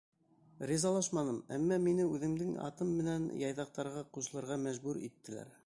Ризалашманым, 0.69 1.35
әммә 1.57 1.77
мине 1.83 2.07
үҙемдең 2.15 2.57
атым 2.69 2.95
менән 3.03 3.29
яйҙаҡтарға 3.45 4.03
ҡушылырға 4.17 4.59
мәжбүр 4.67 5.03
иттеләр. 5.11 5.57